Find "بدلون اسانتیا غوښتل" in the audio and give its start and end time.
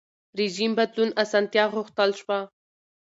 0.77-2.11